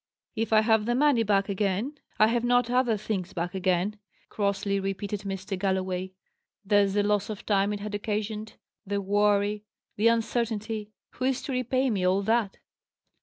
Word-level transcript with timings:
"If 0.35 0.51
I 0.51 0.61
have 0.61 0.87
the 0.87 0.95
money 0.95 1.21
back 1.21 1.47
again, 1.47 1.93
I 2.17 2.25
have 2.25 2.43
not 2.43 2.71
other 2.71 2.97
things 2.97 3.33
back 3.33 3.53
again," 3.53 3.99
crossly 4.29 4.79
repeated 4.79 5.19
Mr. 5.19 5.55
Galloway. 5.59 6.13
"There's 6.65 6.95
the 6.95 7.03
loss 7.03 7.29
of 7.29 7.45
time 7.45 7.71
it 7.71 7.81
has 7.81 7.93
occasioned, 7.93 8.55
the 8.83 8.99
worry, 8.99 9.63
the 9.97 10.07
uncertainty: 10.07 10.89
who 11.11 11.25
is 11.25 11.43
to 11.43 11.51
repay 11.51 11.91
me 11.91 12.03
all 12.03 12.23
that?" 12.23 12.57